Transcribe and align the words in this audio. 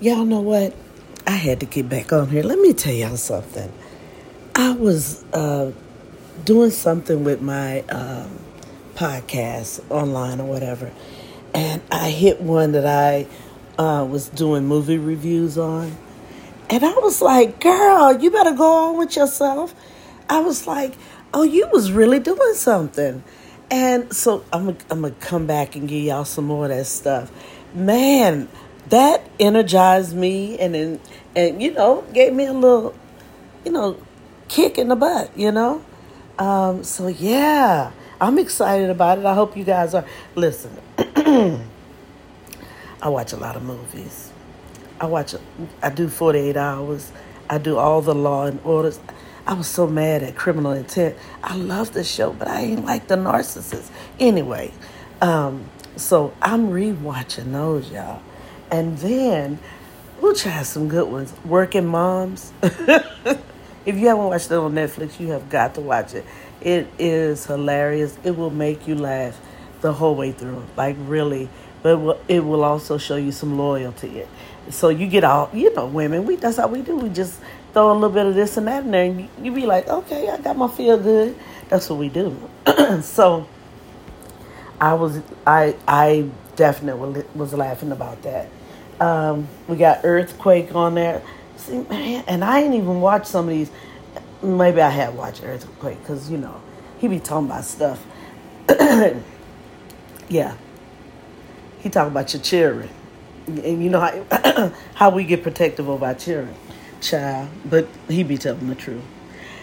Y'all 0.00 0.24
know 0.24 0.40
what? 0.40 0.76
I 1.26 1.32
had 1.32 1.58
to 1.58 1.66
get 1.66 1.88
back 1.88 2.12
on 2.12 2.28
here. 2.28 2.44
Let 2.44 2.60
me 2.60 2.72
tell 2.72 2.92
y'all 2.92 3.16
something. 3.16 3.72
I 4.54 4.70
was 4.70 5.24
uh, 5.32 5.72
doing 6.44 6.70
something 6.70 7.24
with 7.24 7.42
my 7.42 7.80
um, 7.80 8.38
podcast 8.94 9.80
online 9.90 10.40
or 10.40 10.44
whatever, 10.44 10.92
and 11.52 11.82
I 11.90 12.10
hit 12.10 12.40
one 12.40 12.70
that 12.72 12.86
I 12.86 13.26
uh, 13.76 14.04
was 14.04 14.28
doing 14.28 14.66
movie 14.66 14.98
reviews 14.98 15.58
on. 15.58 15.96
And 16.70 16.84
I 16.84 16.92
was 16.92 17.20
like, 17.20 17.58
girl, 17.58 18.20
you 18.20 18.30
better 18.30 18.52
go 18.52 18.90
on 18.90 18.98
with 18.98 19.16
yourself. 19.16 19.74
I 20.28 20.38
was 20.38 20.68
like, 20.68 20.94
oh, 21.34 21.42
you 21.42 21.68
was 21.72 21.90
really 21.90 22.20
doing 22.20 22.54
something. 22.54 23.24
And 23.68 24.14
so 24.14 24.44
I'm, 24.52 24.76
I'm 24.90 25.00
going 25.00 25.14
to 25.14 25.20
come 25.20 25.48
back 25.48 25.74
and 25.74 25.88
give 25.88 26.04
y'all 26.04 26.24
some 26.24 26.44
more 26.44 26.66
of 26.66 26.70
that 26.70 26.86
stuff. 26.86 27.32
Man, 27.74 28.48
that 28.90 29.28
energized 29.38 30.14
me 30.14 30.58
and, 30.58 30.74
and, 30.74 31.00
and 31.36 31.62
you 31.62 31.72
know, 31.72 32.04
gave 32.12 32.32
me 32.32 32.46
a 32.46 32.52
little, 32.52 32.94
you 33.64 33.72
know, 33.72 33.96
kick 34.48 34.78
in 34.78 34.88
the 34.88 34.96
butt, 34.96 35.30
you 35.36 35.52
know? 35.52 35.84
Um, 36.38 36.84
so, 36.84 37.08
yeah, 37.08 37.90
I'm 38.20 38.38
excited 38.38 38.90
about 38.90 39.18
it. 39.18 39.26
I 39.26 39.34
hope 39.34 39.56
you 39.56 39.64
guys 39.64 39.94
are. 39.94 40.04
Listen, 40.34 40.76
I 43.02 43.08
watch 43.08 43.32
a 43.32 43.36
lot 43.36 43.56
of 43.56 43.62
movies. 43.62 44.32
I 45.00 45.06
watch, 45.06 45.34
I 45.82 45.90
do 45.90 46.08
48 46.08 46.56
hours. 46.56 47.12
I 47.48 47.58
do 47.58 47.76
all 47.78 48.02
the 48.02 48.14
law 48.14 48.46
and 48.46 48.60
orders. 48.64 49.00
I 49.46 49.54
was 49.54 49.66
so 49.66 49.86
mad 49.86 50.22
at 50.22 50.36
Criminal 50.36 50.72
Intent. 50.72 51.16
I 51.42 51.56
love 51.56 51.92
the 51.92 52.04
show, 52.04 52.32
but 52.32 52.48
I 52.48 52.60
ain't 52.60 52.84
like 52.84 53.08
the 53.08 53.16
narcissist. 53.16 53.90
Anyway, 54.20 54.72
um, 55.22 55.70
so 55.96 56.34
I'm 56.42 56.68
rewatching 56.68 57.52
those, 57.52 57.90
y'all. 57.90 58.20
And 58.70 58.98
then 58.98 59.58
we'll 60.20 60.34
try 60.34 60.62
some 60.62 60.88
good 60.88 61.10
ones. 61.10 61.32
Working 61.44 61.86
Moms. 61.86 62.52
if 62.62 63.38
you 63.86 64.08
haven't 64.08 64.24
watched 64.24 64.50
it 64.50 64.54
on 64.54 64.74
Netflix, 64.74 65.18
you 65.18 65.28
have 65.28 65.48
got 65.48 65.74
to 65.76 65.80
watch 65.80 66.14
it. 66.14 66.24
It 66.60 66.88
is 66.98 67.46
hilarious. 67.46 68.18
It 68.24 68.36
will 68.36 68.50
make 68.50 68.86
you 68.86 68.94
laugh 68.94 69.38
the 69.80 69.92
whole 69.92 70.14
way 70.14 70.32
through. 70.32 70.64
Like, 70.76 70.96
really. 71.00 71.48
But 71.82 71.90
it 71.90 71.96
will, 71.96 72.20
it 72.28 72.40
will 72.40 72.64
also 72.64 72.98
show 72.98 73.16
you 73.16 73.32
some 73.32 73.56
loyalty. 73.56 74.24
So 74.70 74.88
you 74.88 75.06
get 75.06 75.24
all, 75.24 75.48
you 75.54 75.72
know, 75.74 75.86
women, 75.86 76.26
we 76.26 76.36
that's 76.36 76.56
how 76.56 76.66
we 76.66 76.82
do. 76.82 76.96
We 76.96 77.08
just 77.08 77.40
throw 77.72 77.92
a 77.92 77.94
little 77.94 78.10
bit 78.10 78.26
of 78.26 78.34
this 78.34 78.56
and 78.56 78.66
that 78.66 78.84
in 78.84 78.90
there, 78.90 79.04
and 79.04 79.20
you, 79.20 79.28
you 79.42 79.52
be 79.52 79.66
like, 79.66 79.88
okay, 79.88 80.28
I 80.28 80.38
got 80.38 80.56
my 80.56 80.68
feel 80.68 80.98
good. 80.98 81.36
That's 81.68 81.88
what 81.88 81.98
we 81.98 82.08
do. 82.08 82.36
so 83.02 83.46
I 84.80 84.94
was, 84.94 85.20
I, 85.46 85.76
I 85.86 86.28
definitely 86.56 87.24
was 87.34 87.54
laughing 87.54 87.92
about 87.92 88.22
that. 88.22 88.48
Um, 89.00 89.48
we 89.68 89.76
got 89.76 90.00
Earthquake 90.04 90.74
on 90.74 90.94
there. 90.94 91.22
See, 91.56 91.78
man, 91.78 92.24
and 92.26 92.44
I 92.44 92.60
ain't 92.62 92.74
even 92.74 93.00
watched 93.00 93.26
some 93.26 93.48
of 93.48 93.54
these. 93.54 93.70
Maybe 94.42 94.80
I 94.80 94.90
have 94.90 95.14
watched 95.14 95.42
Earthquake 95.44 96.00
because 96.00 96.30
you 96.30 96.38
know 96.38 96.60
he 96.98 97.08
be 97.08 97.20
talking 97.20 97.46
about 97.46 97.64
stuff. 97.64 98.04
yeah, 100.28 100.56
he 101.80 101.88
talking 101.90 102.12
about 102.12 102.32
your 102.32 102.42
children, 102.42 102.88
and 103.46 103.82
you 103.82 103.90
know 103.90 104.00
how 104.00 104.72
how 104.94 105.10
we 105.10 105.24
get 105.24 105.42
protective 105.42 105.88
of 105.88 106.02
our 106.02 106.14
children, 106.14 106.54
child. 107.00 107.48
But 107.64 107.88
he 108.08 108.22
be 108.24 108.36
telling 108.38 108.68
the 108.68 108.74
truth. 108.74 109.04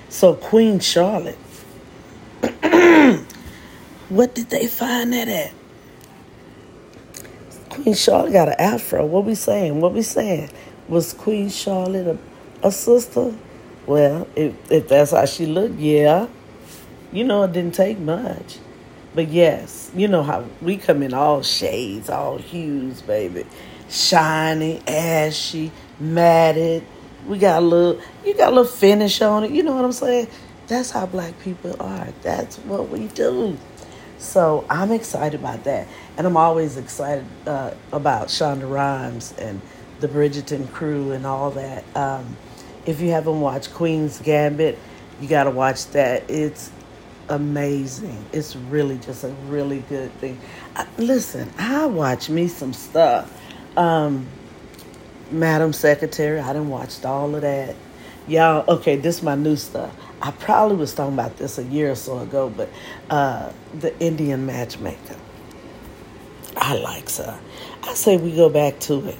So 0.10 0.34
Queen 0.34 0.80
Charlotte, 0.80 1.38
what 4.10 4.36
did 4.36 4.50
they 4.50 4.68
find 4.68 5.12
that 5.14 5.28
at? 5.28 5.54
Queen 7.76 7.94
Charlotte 7.94 8.32
got 8.32 8.48
an 8.48 8.56
afro. 8.58 9.06
What 9.06 9.26
we 9.26 9.36
saying? 9.36 9.82
What 9.82 9.94
we 9.94 10.02
saying? 10.02 10.50
Was 10.88 11.14
Queen 11.14 11.50
Charlotte 11.50 12.18
a, 12.64 12.68
a 12.68 12.72
sister? 12.72 13.34
Well, 13.86 14.28
if 14.36 14.54
if 14.72 14.88
that's 14.88 15.12
how 15.12 15.26
she 15.26 15.46
looked, 15.46 15.78
yeah. 15.78 16.28
You 17.12 17.26
know, 17.26 17.44
it 17.44 17.52
didn't 17.52 17.76
take 17.76 18.00
much. 18.00 18.60
But 19.14 19.30
yes, 19.30 19.92
you 19.96 20.08
know 20.08 20.24
how 20.24 20.46
we 20.62 20.78
come 20.78 21.04
in 21.04 21.14
all 21.14 21.42
shades, 21.42 22.10
all 22.10 22.38
hues, 22.38 23.02
baby. 23.02 23.46
Shiny, 23.90 24.82
ashy, 24.88 25.72
matted. 26.00 26.84
We 27.28 27.38
got 27.38 27.62
a 27.62 27.66
little, 27.66 28.02
you 28.26 28.36
got 28.36 28.54
a 28.54 28.56
little 28.56 28.72
finish 28.72 29.22
on 29.22 29.44
it. 29.46 29.52
You 29.52 29.64
know 29.64 29.76
what 29.76 29.86
I'm 29.86 29.92
saying? 29.92 30.28
That's 30.68 30.92
how 30.92 31.06
black 31.06 31.40
people 31.42 31.76
are. 31.80 32.08
That's 32.22 32.58
what 32.60 32.90
we 32.90 33.08
do. 33.08 33.58
So 34.18 34.66
I'm 34.70 34.92
excited 34.92 35.40
about 35.40 35.64
that. 35.66 35.88
And 36.18 36.26
I'm 36.26 36.38
always 36.38 36.78
excited 36.78 37.26
uh, 37.46 37.72
about 37.92 38.28
Shonda 38.28 38.70
Rhimes 38.70 39.34
and 39.38 39.62
the 40.00 40.08
Bridgerton 40.08 40.72
crew 40.72 41.12
and 41.12 41.26
all 41.26 41.52
that. 41.52 41.84
Um, 41.96 42.38
if 42.86 43.02
you 43.02 43.12
haven't 43.12 43.42
watched 43.42 43.74
Queen's 43.74 44.20
Gambit, 44.20 44.78
you 45.22 45.28
got 45.28 45.46
to 45.46 45.52
watch 45.52 45.88
that. 45.88 46.30
It's 46.30 46.72
amazing. 47.30 48.26
It's 48.32 48.56
really 48.56 48.98
just 48.98 49.24
a 49.24 49.30
really 49.48 49.80
good 49.90 50.12
thing. 50.20 50.40
I, 50.76 50.88
listen, 50.98 51.52
I 51.58 51.86
watch 51.86 52.30
me 52.30 52.48
some 52.48 52.74
stuff. 52.74 53.42
Um, 53.78 54.28
Madam 55.32 55.74
Secretary, 55.74 56.40
I 56.40 56.54
didn't 56.54 56.70
watch 56.70 57.04
all 57.04 57.34
of 57.36 57.42
that. 57.42 57.76
Y'all, 58.28 58.66
okay, 58.76 58.96
this 58.96 59.18
is 59.18 59.24
my 59.24 59.36
new 59.36 59.56
stuff. 59.56 59.92
I 60.22 60.32
probably 60.32 60.78
was 60.78 60.94
talking 60.94 61.14
about 61.14 61.38
this 61.38 61.58
a 61.58 61.64
year 61.64 61.92
or 61.92 61.96
so 61.96 62.20
ago, 62.20 62.50
but 62.56 62.70
uh, 63.10 63.52
the 63.80 63.98
Indian 64.00 64.46
matchmaker. 64.46 65.18
I 66.56 66.76
like 66.76 67.12
her. 67.16 67.40
I 67.84 67.94
say 67.94 68.18
we 68.18 68.36
go 68.36 68.50
back 68.50 68.80
to 68.82 69.08
it. 69.08 69.18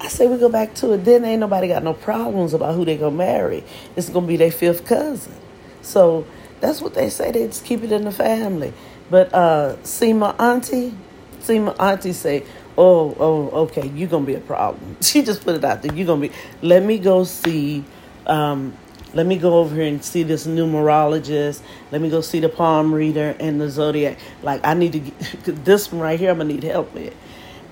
I 0.00 0.08
say 0.08 0.26
we 0.26 0.38
go 0.38 0.48
back 0.48 0.74
to 0.76 0.92
it. 0.92 1.04
Then 1.04 1.24
ain't 1.24 1.40
nobody 1.40 1.68
got 1.68 1.84
no 1.84 1.92
problems 1.92 2.54
about 2.54 2.74
who 2.74 2.84
they 2.84 2.96
gonna 2.96 3.14
marry. 3.14 3.62
It's 3.96 4.08
gonna 4.08 4.26
be 4.26 4.36
their 4.36 4.50
fifth 4.50 4.86
cousin. 4.86 5.34
So 5.82 6.26
that's 6.60 6.80
what 6.80 6.94
they 6.94 7.10
say. 7.10 7.30
They 7.30 7.46
just 7.46 7.64
keep 7.64 7.82
it 7.82 7.92
in 7.92 8.04
the 8.04 8.12
family. 8.12 8.72
But 9.10 9.32
uh, 9.34 9.82
see 9.84 10.12
my 10.12 10.30
auntie, 10.38 10.94
see 11.40 11.58
my 11.58 11.72
auntie 11.72 12.12
say, 12.12 12.44
"Oh, 12.78 13.14
oh, 13.18 13.50
okay, 13.64 13.88
you 13.88 14.06
gonna 14.06 14.24
be 14.26 14.34
a 14.34 14.40
problem." 14.40 14.96
She 15.02 15.22
just 15.22 15.44
put 15.44 15.54
it 15.56 15.64
out 15.64 15.82
there. 15.82 15.94
You 15.94 16.06
gonna 16.06 16.22
be. 16.22 16.32
Let 16.62 16.82
me 16.82 16.98
go 16.98 17.24
see. 17.24 17.84
Um, 18.26 18.74
let 19.12 19.26
me 19.26 19.36
go 19.36 19.58
over 19.58 19.74
here 19.74 19.86
and 19.86 20.04
see 20.04 20.22
this 20.22 20.46
numerologist. 20.46 21.62
Let 21.90 22.00
me 22.00 22.10
go 22.10 22.20
see 22.20 22.40
the 22.40 22.48
palm 22.48 22.94
reader 22.94 23.36
and 23.40 23.60
the 23.60 23.68
zodiac. 23.68 24.18
Like 24.42 24.60
I 24.64 24.74
need 24.74 24.92
to 24.92 25.00
get 25.00 25.64
this 25.64 25.90
one 25.90 26.00
right 26.00 26.18
here. 26.18 26.30
I'm 26.30 26.38
gonna 26.38 26.52
need 26.52 26.62
help 26.62 26.94
with. 26.94 27.14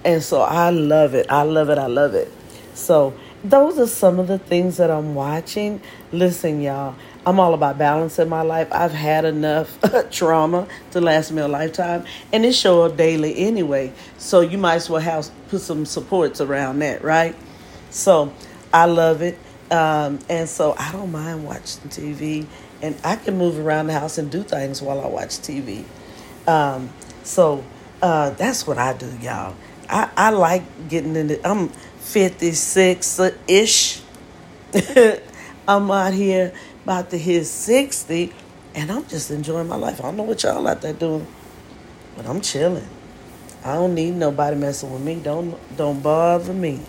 And 0.04 0.22
so 0.22 0.40
I 0.42 0.70
love 0.70 1.14
it. 1.14 1.26
I 1.30 1.42
love 1.42 1.70
it. 1.70 1.78
I 1.78 1.86
love 1.86 2.14
it. 2.14 2.32
So 2.74 3.14
those 3.44 3.78
are 3.78 3.86
some 3.86 4.18
of 4.18 4.26
the 4.26 4.38
things 4.38 4.78
that 4.78 4.90
I'm 4.90 5.14
watching. 5.14 5.80
Listen, 6.12 6.60
y'all. 6.60 6.94
I'm 7.26 7.38
all 7.38 7.52
about 7.52 7.76
balance 7.76 8.18
in 8.18 8.28
my 8.28 8.42
life. 8.42 8.68
I've 8.72 8.92
had 8.92 9.24
enough 9.26 9.78
trauma 10.10 10.66
to 10.92 11.00
last 11.00 11.30
me 11.30 11.42
a 11.42 11.48
lifetime, 11.48 12.04
and 12.32 12.46
it 12.46 12.54
show 12.54 12.84
up 12.84 12.96
daily 12.96 13.36
anyway. 13.36 13.92
So 14.16 14.40
you 14.40 14.56
might 14.56 14.76
as 14.76 14.88
well 14.88 15.02
have 15.02 15.30
put 15.48 15.60
some 15.60 15.84
supports 15.84 16.40
around 16.40 16.78
that, 16.78 17.04
right? 17.04 17.36
So 17.90 18.32
I 18.72 18.86
love 18.86 19.20
it. 19.20 19.38
Um, 19.70 20.18
and 20.28 20.48
so 20.48 20.74
I 20.78 20.92
don't 20.92 21.12
mind 21.12 21.44
watching 21.44 21.90
TV, 21.90 22.46
and 22.80 22.96
I 23.04 23.16
can 23.16 23.36
move 23.36 23.58
around 23.58 23.88
the 23.88 23.92
house 23.92 24.18
and 24.18 24.30
do 24.30 24.42
things 24.42 24.80
while 24.80 25.00
I 25.00 25.06
watch 25.06 25.38
TV. 25.38 25.84
Um, 26.46 26.90
so 27.22 27.62
uh, 28.00 28.30
that's 28.30 28.66
what 28.66 28.78
I 28.78 28.94
do, 28.94 29.10
y'all. 29.20 29.54
I, 29.88 30.10
I 30.16 30.30
like 30.30 30.88
getting 30.88 31.16
in 31.16 31.30
into. 31.30 31.48
I'm 31.48 31.68
56 31.68 33.20
ish. 33.46 34.00
I'm 35.68 35.90
out 35.90 36.14
here 36.14 36.52
about 36.84 37.10
to 37.10 37.18
hit 37.18 37.44
60, 37.44 38.32
and 38.74 38.90
I'm 38.90 39.06
just 39.06 39.30
enjoying 39.30 39.68
my 39.68 39.76
life. 39.76 40.00
I 40.00 40.04
don't 40.04 40.16
know 40.16 40.22
what 40.22 40.42
y'all 40.42 40.66
out 40.66 40.80
there 40.80 40.94
doing, 40.94 41.26
but 42.16 42.26
I'm 42.26 42.40
chilling. 42.40 42.88
I 43.64 43.74
don't 43.74 43.94
need 43.94 44.14
nobody 44.14 44.56
messing 44.56 44.90
with 44.92 45.02
me. 45.02 45.16
Don't 45.16 45.54
don't 45.76 46.02
bother 46.02 46.54
me, 46.54 46.80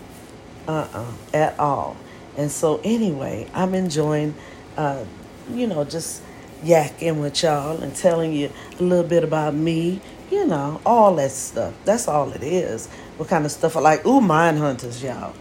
uh 0.66 0.70
uh-uh, 0.70 1.00
uh, 1.00 1.36
at 1.36 1.58
all. 1.58 1.96
And 2.36 2.50
so, 2.50 2.80
anyway, 2.84 3.48
I'm 3.54 3.74
enjoying, 3.74 4.34
uh, 4.76 5.04
you 5.52 5.66
know, 5.66 5.84
just 5.84 6.22
yakking 6.62 7.20
with 7.20 7.42
y'all 7.42 7.82
and 7.82 7.94
telling 7.94 8.32
you 8.32 8.50
a 8.78 8.82
little 8.82 9.04
bit 9.04 9.24
about 9.24 9.54
me, 9.54 10.00
you 10.30 10.46
know, 10.46 10.80
all 10.86 11.14
that 11.16 11.32
stuff. 11.32 11.74
That's 11.84 12.08
all 12.08 12.32
it 12.32 12.42
is. 12.42 12.86
What 13.16 13.28
kind 13.28 13.44
of 13.44 13.50
stuff 13.50 13.76
I 13.76 13.80
like? 13.80 14.06
Ooh, 14.06 14.20
mind 14.20 14.58
hunters, 14.58 15.02
y'all. 15.02 15.34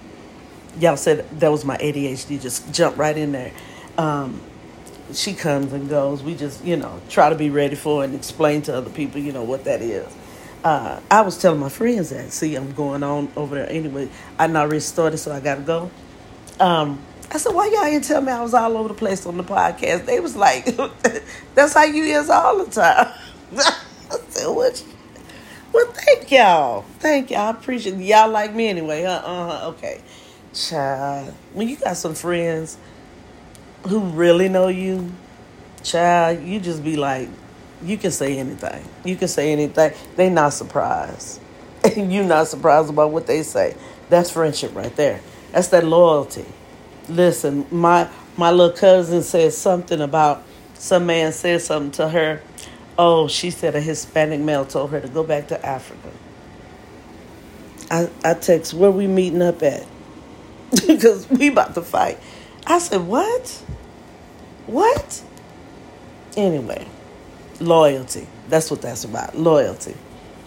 Y'all 0.80 0.98
said 0.98 1.30
that 1.40 1.52
was 1.52 1.66
my 1.66 1.78
ADHD, 1.78 2.42
just 2.42 2.74
jump 2.74 2.98
right 2.98 3.18
in 3.18 3.32
there. 3.32 3.52
Um, 3.98 4.42
she 5.14 5.34
comes 5.34 5.74
and 5.74 5.90
goes. 5.90 6.24
We 6.24 6.36
just, 6.36 6.64
you 6.64 6.78
know, 6.78 7.02
try 7.10 7.30
to 7.30 7.36
be 7.36 7.50
ready 7.50 7.76
for 7.76 8.04
and 8.04 8.16
explain 8.16 8.62
to 8.64 8.76
other 8.76 8.90
people, 8.90 9.20
you 9.20 9.32
know, 9.32 9.44
what 9.44 9.64
that 9.66 9.82
is. 9.82 10.08
Uh, 10.64 11.00
I 11.10 11.22
was 11.22 11.38
telling 11.38 11.60
my 11.60 11.70
friends 11.70 12.10
that. 12.10 12.32
See, 12.32 12.56
I'm 12.56 12.72
going 12.74 13.02
on 13.02 13.32
over 13.36 13.56
there 13.56 13.70
anyway. 13.70 14.10
I 14.38 14.48
not 14.48 14.66
already 14.66 14.82
started, 14.82 15.18
so 15.18 15.32
I 15.32 15.40
got 15.40 15.56
to 15.56 15.62
go. 15.62 15.90
Um, 16.60 17.00
I 17.32 17.38
said, 17.38 17.54
why 17.54 17.68
y'all 17.68 17.84
didn't 17.84 18.06
tell 18.06 18.22
me 18.22 18.32
I 18.32 18.42
was 18.42 18.54
all 18.54 18.76
over 18.76 18.90
the 18.90 18.94
place 18.96 19.26
on 19.26 19.38
the 19.38 19.44
podcast? 19.44 20.06
They 20.06 20.20
was 20.20 20.36
like, 20.36 20.66
that's 21.56 21.74
how 21.74 21.84
you 21.84 22.04
is 22.04 22.30
all 22.30 22.64
the 22.64 22.72
time. 22.72 23.14
I 23.58 24.18
said, 24.30 24.48
what? 24.48 24.84
Well, 25.72 25.92
thank 25.92 26.32
y'all. 26.32 26.82
Thank 27.00 27.30
y'all. 27.30 27.42
I 27.42 27.50
appreciate. 27.52 27.98
Y'all 27.98 28.30
like 28.30 28.54
me 28.56 28.68
anyway? 28.68 29.06
Uh-huh. 29.06 29.70
Okay. 29.70 30.02
child, 30.54 31.34
when 31.54 31.70
you 31.70 31.76
got 31.76 31.96
some 31.96 32.16
friends 32.16 32.78
who 33.88 34.00
really 34.00 34.50
know 34.50 34.68
you, 34.68 35.12
child, 35.84 36.44
you 36.44 36.60
just 36.60 36.84
be 36.84 36.98
like, 36.98 37.30
you 37.84 37.98
can 37.98 38.12
say 38.12 38.38
anything. 38.40 38.84
You 39.06 39.16
can 39.16 39.28
say 39.28 39.52
anything. 39.52 39.94
They 40.16 40.30
not 40.30 40.54
surprised. 40.54 41.40
And 41.84 42.12
you 42.14 42.24
not 42.24 42.48
surprised 42.48 42.90
about 42.90 43.12
what 43.12 43.28
they 43.28 43.44
say. 43.44 43.76
That's 44.10 44.32
friendship 44.32 44.76
right 44.76 44.94
there. 44.96 45.22
That's 45.52 45.70
that 45.70 45.84
loyalty. 45.84 46.46
Listen, 47.08 47.66
my 47.72 48.10
my 48.38 48.52
little 48.52 48.76
cousin 48.76 49.24
said 49.24 49.54
something 49.54 50.00
about 50.02 50.44
some 50.76 51.06
man 51.06 51.34
said 51.34 51.62
something 51.62 51.92
to 51.92 52.10
her. 52.10 52.42
Oh, 52.98 53.28
she 53.28 53.50
said 53.50 53.76
a 53.76 53.82
Hispanic 53.82 54.40
male 54.40 54.66
told 54.66 54.92
her 54.92 55.00
to 55.00 55.08
go 55.08 55.24
back 55.24 55.48
to 55.50 55.66
Africa. 55.66 56.10
I, 57.92 58.10
I 58.24 58.34
text, 58.36 58.74
where 58.74 58.92
we 58.92 59.08
meeting 59.08 59.42
up 59.42 59.64
at? 59.64 59.86
because 60.88 61.30
we 61.30 61.48
about 61.48 61.74
to 61.76 61.82
fight. 61.82 62.20
I 62.68 62.80
said, 62.80 63.02
what? 63.08 63.50
What? 64.68 65.24
Anyway, 66.38 66.88
loyalty. 67.60 68.28
That's 68.48 68.70
what 68.70 68.82
that's 68.82 69.04
about. 69.04 69.36
Loyalty. 69.36 69.96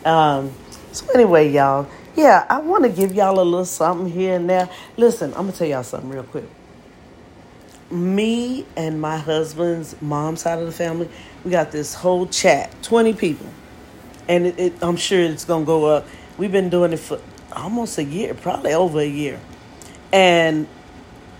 Um, 0.04 0.52
so 0.92 1.06
anyway, 1.14 1.50
y'all, 1.50 1.88
yeah, 2.16 2.46
I 2.48 2.58
want 2.58 2.84
to 2.84 2.90
give 2.90 3.14
y'all 3.14 3.40
a 3.40 3.42
little 3.42 3.64
something 3.64 4.10
here 4.10 4.36
and 4.36 4.48
there. 4.48 4.68
Listen, 4.96 5.30
I'm 5.30 5.46
gonna 5.46 5.52
tell 5.52 5.66
y'all 5.66 5.82
something 5.82 6.10
real 6.10 6.24
quick. 6.24 6.48
Me 7.90 8.66
and 8.76 9.00
my 9.00 9.18
husband's 9.18 10.00
mom 10.00 10.36
side 10.36 10.58
of 10.58 10.66
the 10.66 10.72
family, 10.72 11.08
we 11.44 11.50
got 11.50 11.72
this 11.72 11.94
whole 11.94 12.26
chat, 12.26 12.70
20 12.82 13.14
people, 13.14 13.46
and 14.28 14.46
it, 14.46 14.58
it, 14.58 14.72
I'm 14.82 14.96
sure 14.96 15.20
it's 15.20 15.44
gonna 15.44 15.64
go 15.64 15.86
up. 15.86 16.06
We've 16.38 16.52
been 16.52 16.70
doing 16.70 16.92
it 16.92 16.98
for 16.98 17.20
almost 17.54 17.98
a 17.98 18.04
year, 18.04 18.34
probably 18.34 18.72
over 18.72 19.00
a 19.00 19.08
year, 19.08 19.40
and 20.12 20.66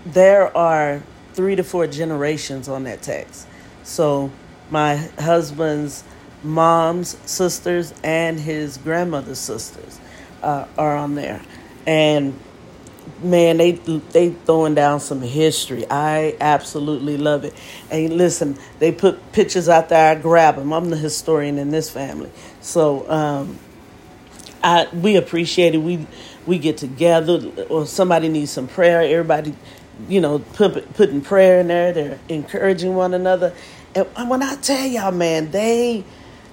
there 0.05 0.55
are 0.55 1.01
three 1.33 1.55
to 1.55 1.63
four 1.63 1.87
generations 1.87 2.67
on 2.67 2.83
that 2.83 3.01
text. 3.01 3.47
So 3.83 4.31
my 4.69 4.95
husband's 5.19 6.03
mom's 6.43 7.17
sisters 7.29 7.93
and 8.03 8.39
his 8.39 8.77
grandmother's 8.77 9.39
sisters 9.39 9.99
uh, 10.43 10.67
are 10.77 10.95
on 10.97 11.15
there, 11.15 11.41
and 11.87 12.39
man, 13.23 13.57
they 13.57 13.71
they 13.71 14.29
throwing 14.29 14.75
down 14.75 14.99
some 14.99 15.21
history. 15.21 15.85
I 15.89 16.35
absolutely 16.39 17.17
love 17.17 17.45
it. 17.45 17.53
And 17.89 18.17
listen, 18.17 18.57
they 18.79 18.91
put 18.91 19.31
pictures 19.31 19.69
out 19.69 19.89
there. 19.89 20.11
I 20.11 20.19
grab 20.19 20.55
them. 20.55 20.73
I'm 20.73 20.89
the 20.89 20.97
historian 20.97 21.57
in 21.57 21.69
this 21.69 21.89
family, 21.89 22.31
so 22.61 23.09
um, 23.09 23.59
I 24.63 24.87
we 24.93 25.15
appreciate 25.15 25.75
it. 25.75 25.79
We 25.79 26.05
we 26.45 26.59
get 26.59 26.77
together, 26.77 27.51
or 27.69 27.85
somebody 27.85 28.29
needs 28.29 28.51
some 28.51 28.67
prayer. 28.67 29.01
Everybody, 29.01 29.55
you 30.07 30.21
know, 30.21 30.39
put 30.39 30.93
putting 30.93 31.21
prayer 31.21 31.59
in 31.59 31.67
there. 31.67 31.93
They're 31.93 32.19
encouraging 32.29 32.95
one 32.95 33.13
another. 33.13 33.53
And 33.95 34.29
when 34.29 34.41
I 34.41 34.55
tell 34.55 34.85
y'all, 34.87 35.11
man, 35.11 35.51
they 35.51 36.03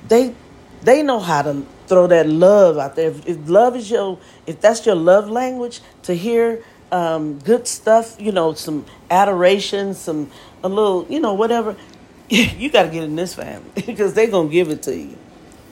they 0.09 0.35
they 0.83 1.03
know 1.03 1.21
how 1.21 1.43
to 1.43 1.67
throw 1.91 2.07
that 2.07 2.29
love 2.29 2.79
out 2.79 2.95
there. 2.95 3.11
If, 3.11 3.29
if 3.29 3.49
love 3.49 3.75
is 3.75 3.91
your, 3.91 4.19
if 4.47 4.61
that's 4.61 4.87
your 4.87 4.95
love 4.95 5.29
language, 5.29 5.81
to 6.05 6.15
hear 6.15 6.63
um, 6.93 7.41
good 7.41 7.67
stuff, 7.67 8.17
you 8.21 8.31
know, 8.31 8.55
some 8.55 8.87
adoration, 9.11 9.93
some 9.95 10.31
a 10.63 10.69
little, 10.69 11.05
you 11.11 11.19
know, 11.19 11.35
whatever, 11.35 11.77
you 12.29 12.71
got 12.71 12.85
to 12.85 12.89
get 12.91 13.03
in 13.03 13.17
this 13.17 13.35
family 13.35 13.71
because 13.87 14.15
they 14.15 14.29
gonna 14.29 14.49
give 14.49 14.71
it 14.71 14.85
to 14.85 14.97
you. 14.97 15.19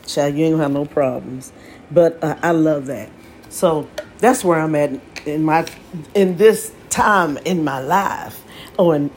Child, 0.06 0.35
you 0.35 0.44
ain't 0.44 0.55
gonna 0.55 0.65
have 0.65 0.73
no 0.73 0.87
problems. 0.87 1.53
But 1.91 2.23
uh, 2.23 2.37
I 2.43 2.50
love 2.50 2.87
that. 2.87 3.11
So 3.49 3.88
that's 4.19 4.43
where 4.43 4.59
I'm 4.59 4.75
at 4.75 5.00
in 5.25 5.44
my 5.44 5.67
in 6.14 6.37
this 6.37 6.73
time 6.91 7.38
in 7.38 7.62
my 7.62 7.81
life. 7.81 8.43
Oh, 8.76 8.91
and 8.91 9.11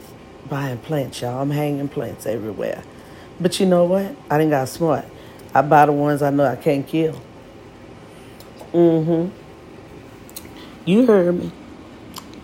buying 0.48 0.78
plants, 0.78 1.20
y'all. 1.20 1.42
I'm 1.42 1.50
hanging 1.50 1.88
plants 1.88 2.26
everywhere. 2.26 2.82
But 3.40 3.58
you 3.58 3.66
know 3.66 3.84
what? 3.84 4.14
I 4.30 4.38
didn't 4.38 4.50
got 4.50 4.68
smart. 4.68 5.04
I 5.54 5.62
buy 5.62 5.86
the 5.86 5.92
ones 5.92 6.22
I 6.22 6.30
know 6.30 6.44
I 6.44 6.56
can't 6.56 6.86
kill. 6.86 7.20
Mm-hmm. 8.72 9.36
You 10.84 11.06
heard 11.06 11.38
me. 11.38 11.52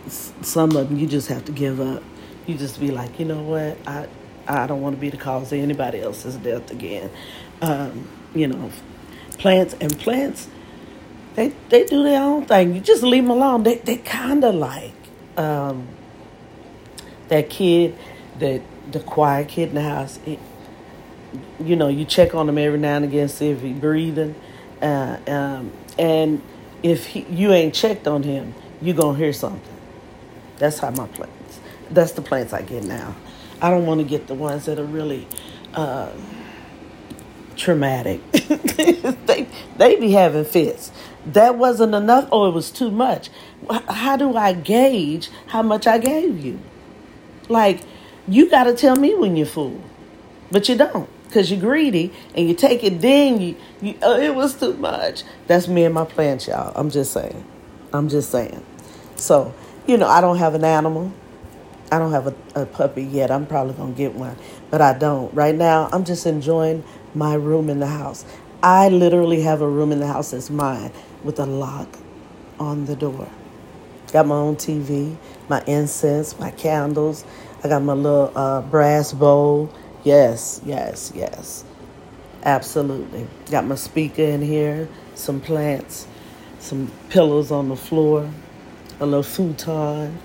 Some 0.09 0.77
of 0.77 0.89
them 0.89 0.99
you 0.99 1.07
just 1.07 1.29
have 1.29 1.45
to 1.47 1.53
give 1.53 1.81
up. 1.81 2.03
You 2.47 2.57
just 2.57 2.81
be 2.81 2.91
like, 2.91 3.19
you 3.19 3.25
know 3.25 3.43
what? 3.43 3.77
I 3.87 4.09
I 4.47 4.67
don't 4.67 4.81
want 4.81 4.97
to 4.97 5.01
be 5.01 5.11
the 5.11 5.17
cause 5.17 5.53
of 5.53 5.59
anybody 5.59 6.01
else's 6.01 6.37
death 6.37 6.71
again. 6.71 7.11
Um, 7.61 8.09
you 8.35 8.47
know, 8.47 8.71
plants 9.39 9.75
and 9.81 9.99
plants, 9.99 10.49
they 11.35 11.53
they 11.69 11.85
do 11.85 12.03
their 12.03 12.23
own 12.23 12.47
thing. 12.47 12.75
You 12.75 12.81
just 12.81 13.03
leave 13.03 13.25
them 13.25 13.31
alone. 13.31 13.63
They 13.65 13.77
they 13.77 13.97
kind 13.97 14.45
of 14.45 14.55
like 14.55 14.93
um, 15.37 15.89
that 17.29 17.51
kid, 17.51 17.97
that 18.39 18.63
the 18.91 19.01
quiet 19.01 19.49
kid 19.49 19.71
in 19.71 19.75
the 19.77 19.83
house. 19.83 20.19
It, 20.27 20.39
you 21.61 21.77
know, 21.77 21.89
you 21.89 22.05
check 22.05 22.35
on 22.35 22.49
him 22.49 22.59
every 22.59 22.79
now 22.79 22.97
and 22.97 23.05
again, 23.05 23.29
see 23.29 23.51
if 23.51 23.61
he's 23.61 23.77
breathing. 23.79 24.35
Uh, 24.81 25.19
um, 25.27 25.73
and 25.99 26.43
if 26.83 27.07
he, 27.07 27.23
you 27.23 27.53
ain't 27.53 27.75
checked 27.75 28.07
on 28.07 28.23
him, 28.23 28.55
you're 28.81 28.97
going 28.97 29.17
to 29.17 29.23
hear 29.23 29.33
something. 29.33 29.77
That's 30.59 30.79
how 30.79 30.91
my 30.91 31.07
plants, 31.09 31.61
that's 31.91 32.13
the 32.13 32.23
plants 32.23 32.53
I 32.53 32.63
get 32.63 32.85
now. 32.85 33.15
I 33.61 33.71
don't 33.71 33.87
want 33.87 34.01
to 34.01 34.07
get 34.07 34.27
the 34.27 34.35
ones 34.35 34.67
that 34.67 34.79
are 34.79 34.85
really 34.85 35.27
uh, 35.75 36.11
traumatic. 37.57 38.21
they, 38.33 39.49
they 39.77 39.97
be 39.97 40.13
having 40.13 40.45
fits. 40.45 40.93
That 41.27 41.57
wasn't 41.59 41.95
enough 41.95 42.29
or 42.33 42.49
it 42.49 42.53
was 42.53 42.71
too 42.71 42.91
much. 42.91 43.31
How 43.89 44.17
do 44.17 44.37
I 44.37 44.53
gauge 44.53 45.31
how 45.49 45.63
much 45.63 45.87
I 45.87 45.99
gave 45.99 46.39
you? 46.43 46.61
Like, 47.49 47.81
you 48.29 48.49
got 48.49 48.65
to 48.65 48.75
tell 48.75 48.97
me 48.97 49.15
when 49.15 49.37
you're 49.37 49.47
full, 49.47 49.83
but 50.51 50.69
you 50.69 50.77
don't 50.77 51.09
because 51.29 51.51
you're 51.51 51.61
greedy 51.61 52.13
and 52.35 52.49
you 52.49 52.55
take 52.55 52.83
it, 52.83 53.01
then 53.01 53.41
you, 53.41 53.57
you 53.81 53.95
oh, 54.03 54.19
it 54.19 54.35
was 54.35 54.59
too 54.59 54.75
much. 54.75 55.23
That's 55.47 55.69
me 55.69 55.85
and 55.85 55.95
my 55.95 56.05
plants, 56.05 56.49
y'all. 56.49 56.73
I'm 56.75 56.91
just 56.91 57.13
saying. 57.13 57.45
I'm 57.93 58.09
just 58.09 58.31
saying. 58.31 58.65
So, 59.17 59.55
you 59.87 59.97
know, 59.97 60.09
I 60.09 60.21
don't 60.21 60.39
have 60.39 60.55
an 60.55 60.65
animal. 60.65 61.13
I 61.93 61.99
don't 61.99 62.13
have 62.13 62.27
a, 62.27 62.63
a 62.63 62.67
puppy 62.67 63.03
yet. 63.03 63.31
I'm 63.31 63.47
probably 63.47 63.75
to 63.75 63.97
get 63.97 64.15
one, 64.15 64.37
but 64.71 64.81
I 64.81 64.97
don't. 64.97 65.33
Right 65.35 65.55
now, 65.55 65.89
I'm 65.93 66.05
just 66.05 66.27
enjoying 66.27 66.85
my 67.15 67.35
room 67.35 67.71
in 67.71 67.79
the 67.81 67.87
house. 67.87 68.25
I 68.63 68.89
literally 68.89 69.43
have 69.43 69.61
a 69.61 69.69
room 69.69 69.93
in 69.93 70.01
the 70.01 70.07
house 70.07 70.33
that's 70.33 70.51
mine 70.51 70.93
with 71.25 71.39
a 71.39 71.47
lock 71.47 71.89
on 72.59 72.87
the 72.87 72.97
door. 72.97 73.29
Got 74.13 74.27
my 74.27 74.35
own 74.35 74.57
TV, 74.57 75.17
my 75.49 75.63
incense, 75.67 76.39
my 76.39 76.51
candles. 76.51 77.25
I 77.63 77.69
got 77.69 77.83
my 77.83 77.93
little 77.93 78.33
uh, 78.35 78.63
brass 78.63 79.13
bowl 79.13 79.73
Yes, 80.09 80.63
yes, 80.65 81.13
yes. 81.15 81.67
Absolutely. 82.43 83.27
Got 83.51 83.67
my 83.67 83.75
speaker 83.75 84.23
in 84.23 84.41
here, 84.41 84.89
some 85.15 85.39
plants, 85.39 86.07
some 86.61 86.91
pillows 87.11 87.51
on 87.51 87.69
the 87.69 87.77
floor, 87.77 88.31
a 89.01 89.05
little 89.05 89.23
futon, 89.23 90.19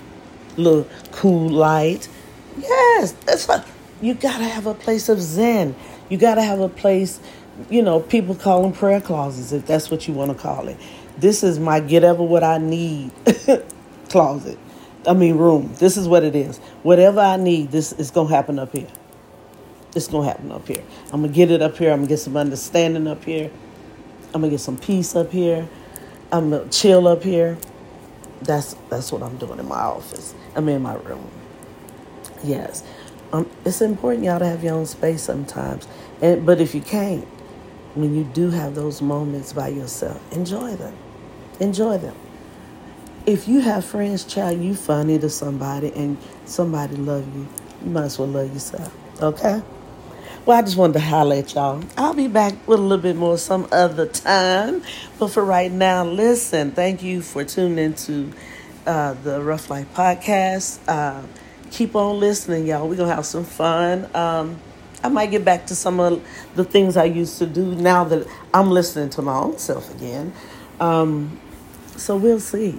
a 0.56 0.60
little 0.60 0.86
cool 1.12 1.50
light. 1.50 2.08
Yes, 2.56 3.12
that's 3.26 3.46
what 3.46 3.68
you 4.00 4.14
gotta 4.14 4.44
have 4.44 4.66
a 4.66 4.72
place 4.72 5.10
of 5.10 5.20
zen. 5.20 5.76
You 6.08 6.16
gotta 6.16 6.42
have 6.42 6.60
a 6.60 6.70
place, 6.70 7.20
you 7.68 7.82
know, 7.82 8.00
people 8.00 8.34
call 8.34 8.62
them 8.62 8.72
prayer 8.72 9.02
closets 9.02 9.52
if 9.52 9.66
that's 9.66 9.90
what 9.90 10.08
you 10.08 10.14
want 10.14 10.30
to 10.30 10.38
call 10.42 10.68
it. 10.68 10.78
This 11.18 11.44
is 11.44 11.58
my 11.58 11.80
get 11.80 12.04
ever 12.04 12.22
what 12.22 12.42
I 12.42 12.56
need 12.56 13.10
closet. 14.08 14.58
I 15.06 15.12
mean 15.12 15.36
room. 15.36 15.74
This 15.74 15.98
is 15.98 16.08
what 16.08 16.24
it 16.24 16.34
is. 16.34 16.56
Whatever 16.84 17.20
I 17.20 17.36
need, 17.36 17.70
this 17.70 17.92
is 17.92 18.10
gonna 18.10 18.30
happen 18.30 18.58
up 18.58 18.72
here. 18.72 18.88
It's 19.94 20.08
gonna 20.08 20.28
happen 20.28 20.52
up 20.52 20.68
here. 20.68 20.84
I'm 21.12 21.22
gonna 21.22 21.32
get 21.32 21.50
it 21.50 21.62
up 21.62 21.76
here. 21.78 21.92
I'm 21.92 21.98
gonna 22.00 22.08
get 22.08 22.18
some 22.18 22.36
understanding 22.36 23.06
up 23.08 23.24
here. 23.24 23.50
I'm 24.34 24.42
gonna 24.42 24.50
get 24.50 24.60
some 24.60 24.78
peace 24.78 25.16
up 25.16 25.32
here. 25.32 25.68
I'm 26.32 26.50
gonna 26.50 26.68
chill 26.70 27.08
up 27.08 27.22
here. 27.24 27.58
That's 28.42 28.76
that's 28.90 29.12
what 29.12 29.22
I'm 29.22 29.36
doing 29.38 29.58
in 29.60 29.68
my 29.68 29.76
office. 29.80 30.34
I'm 30.56 30.68
in 30.68 30.82
my 30.82 30.94
room. 30.96 31.30
Yes, 32.44 32.84
um, 33.32 33.50
it's 33.64 33.82
important 33.82 34.24
y'all 34.24 34.40
to 34.40 34.46
have 34.46 34.64
your 34.64 34.74
own 34.74 34.86
space 34.86 35.22
sometimes. 35.22 35.88
And 36.22 36.46
but 36.46 36.60
if 36.60 36.74
you 36.74 36.82
can't, 36.82 37.24
when 37.94 38.14
you 38.16 38.24
do 38.24 38.50
have 38.50 38.74
those 38.74 39.02
moments 39.02 39.52
by 39.52 39.68
yourself, 39.68 40.20
enjoy 40.32 40.76
them. 40.76 40.96
Enjoy 41.60 41.98
them. 41.98 42.16
If 43.26 43.48
you 43.48 43.60
have 43.60 43.84
friends, 43.84 44.24
child, 44.24 44.60
you 44.60 44.74
funny 44.74 45.18
to 45.20 45.30
somebody, 45.30 45.92
and 45.94 46.18
somebody 46.46 46.96
love 46.96 47.26
you, 47.36 47.48
you 47.84 47.90
might 47.90 48.04
as 48.04 48.18
well 48.18 48.28
love 48.28 48.52
yourself. 48.52 48.94
Okay. 49.22 49.62
Well, 50.46 50.58
I 50.58 50.60
just 50.60 50.76
wanted 50.76 50.92
to 50.94 51.00
highlight 51.00 51.54
y'all. 51.54 51.82
I'll 51.96 52.12
be 52.12 52.28
back 52.28 52.52
with 52.68 52.78
a 52.78 52.82
little 52.82 53.02
bit 53.02 53.16
more 53.16 53.38
some 53.38 53.66
other 53.72 54.04
time. 54.04 54.82
But 55.18 55.28
for 55.28 55.42
right 55.42 55.72
now, 55.72 56.04
listen, 56.04 56.72
thank 56.72 57.02
you 57.02 57.22
for 57.22 57.44
tuning 57.44 57.78
into 57.78 58.30
uh, 58.86 59.14
the 59.14 59.42
Ruff 59.42 59.70
Life 59.70 59.86
podcast. 59.94 60.80
Uh, 60.86 61.22
keep 61.70 61.96
on 61.96 62.20
listening, 62.20 62.66
y'all. 62.66 62.86
We're 62.86 62.96
going 62.96 63.08
to 63.08 63.14
have 63.14 63.24
some 63.24 63.46
fun. 63.46 64.14
Um, 64.14 64.60
I 65.02 65.08
might 65.08 65.30
get 65.30 65.46
back 65.46 65.66
to 65.68 65.74
some 65.74 65.98
of 65.98 66.22
the 66.56 66.64
things 66.64 66.98
I 66.98 67.04
used 67.04 67.38
to 67.38 67.46
do 67.46 67.74
now 67.74 68.04
that 68.04 68.26
I'm 68.52 68.70
listening 68.70 69.08
to 69.10 69.22
my 69.22 69.38
own 69.38 69.56
self 69.56 69.94
again. 69.94 70.34
Um, 70.78 71.40
so 71.96 72.18
we'll 72.18 72.38
see. 72.38 72.78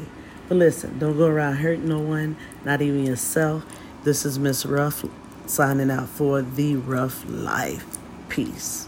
But 0.50 0.58
listen, 0.58 1.00
don't 1.00 1.18
go 1.18 1.26
around 1.26 1.56
hurting 1.56 1.90
no 1.90 1.98
one, 1.98 2.38
not 2.64 2.84
even 2.84 3.08
yourself. 3.08 3.66
This 4.04 4.24
is 4.24 4.38
Miss 4.38 4.68
Ruff 4.68 5.04
signing 5.50 5.92
out 5.92 6.10
for 6.10 6.42
the 6.42 6.76
Ruff 6.76 7.24
Life. 7.28 7.98
Peace. 8.30 8.88